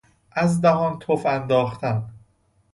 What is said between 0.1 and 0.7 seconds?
از